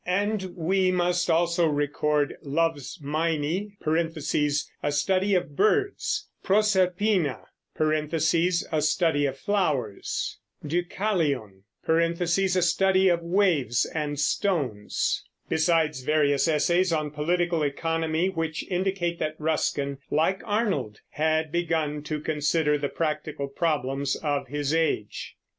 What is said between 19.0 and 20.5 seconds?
that Ruskin, like